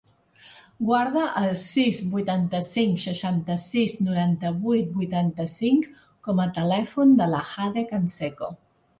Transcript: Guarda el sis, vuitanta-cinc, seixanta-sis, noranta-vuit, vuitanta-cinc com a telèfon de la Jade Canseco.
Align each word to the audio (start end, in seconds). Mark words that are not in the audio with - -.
Guarda 0.85 1.23
el 1.39 1.51
sis, 1.63 1.97
vuitanta-cinc, 2.13 2.95
seixanta-sis, 3.03 3.97
noranta-vuit, 4.07 4.87
vuitanta-cinc 5.01 5.85
com 6.29 6.41
a 6.45 6.49
telèfon 6.55 7.13
de 7.21 7.29
la 7.35 7.43
Jade 7.51 7.85
Canseco. 7.93 8.51